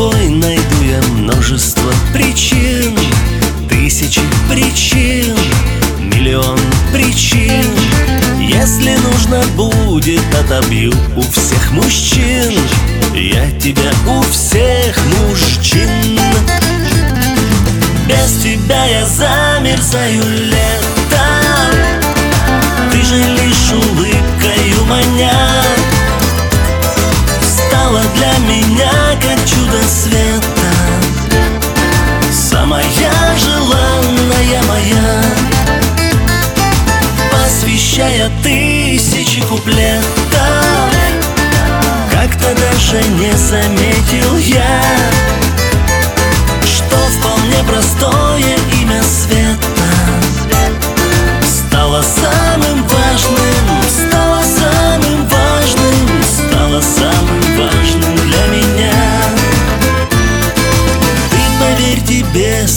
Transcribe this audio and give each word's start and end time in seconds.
тобой 0.00 0.28
найду 0.30 0.82
я 0.82 1.02
множество 1.12 1.92
причин 2.14 2.96
Тысячи 3.68 4.22
причин, 4.48 5.36
миллион 5.98 6.58
причин. 6.92 7.64
Если 8.38 8.96
нужно 8.96 9.42
будет, 9.56 10.22
отобью 10.34 10.92
у 11.16 11.20
всех 11.20 11.72
мужчин. 11.72 12.58
Я 13.14 13.50
тебя 13.58 13.90
у 14.06 14.22
всех 14.22 14.96
мужчин. 15.18 16.18
Без 18.06 18.42
тебя 18.42 18.84
я 18.86 19.06
замерзаю 19.06 20.22
летом. 20.46 21.74
Ты 22.90 23.02
же 23.02 23.16
лишь 23.16 23.72
улыбкою 23.72 24.84
маня 24.86 25.49
чудо 29.46 29.82
света 29.88 30.59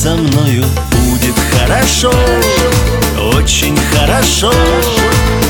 со 0.00 0.14
мною 0.14 0.64
будет 0.92 1.34
хорошо 1.52 2.10
Очень 3.34 3.78
хорошо. 3.92 4.50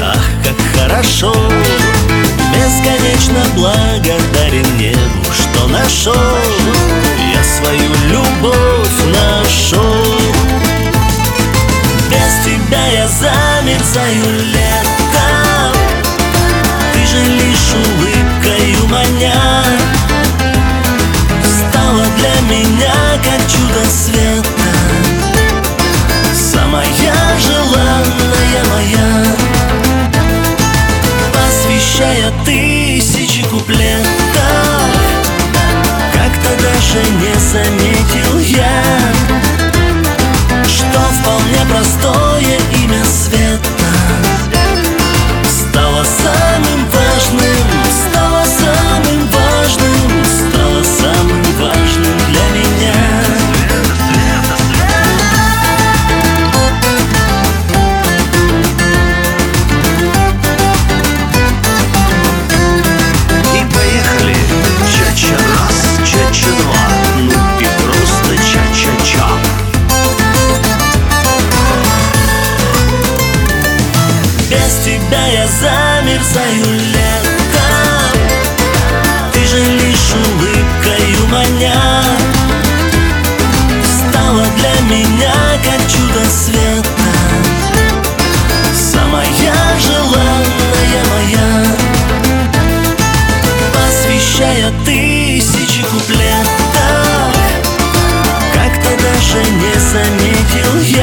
Ах, 0.00 0.24
как 0.42 0.56
хорошо 0.74 1.32
Бесконечно 2.52 3.40
благодарен 3.54 4.78
небу, 4.78 5.24
что 5.32 5.68
нашел. 5.68 6.16
Я 7.32 7.44
свою 7.44 7.88
любовь 8.10 8.98
нашел. 9.14 10.18
Без 12.10 12.44
тебя 12.44 12.84
я 12.94 13.06
замерзаю 13.06 14.24
летом 14.40 15.72
Ты 16.92 17.06
же 17.06 17.22
лишь 17.22 17.74
улыбкою 17.74 18.88
маня 18.88 19.62
Стала 21.44 22.04
для 22.18 22.56
меня 22.56 22.92
как 23.22 23.40
чудо 23.50 23.88
света 23.88 24.11
тебя 75.12 75.26
я 75.26 75.46
замерзаю 75.46 76.64
летом 76.72 78.16
Ты 79.32 79.46
же 79.46 79.58
лишь 79.58 80.14
улыбкою 80.14 81.26
маня 81.28 82.02
Стала 83.84 84.44
для 84.56 84.96
меня 84.96 85.34
как 85.64 85.80
чудо 85.90 86.24
света. 86.30 87.10
Самая 88.74 89.26
желанная 89.80 91.02
моя. 91.12 91.66
Посвящая 93.74 94.72
тысячи 94.86 95.82
куплетов. 95.82 97.36
Как-то 98.54 98.90
даже 99.02 99.40
не 99.60 99.74
заметил 99.78 100.96
я 100.96 101.01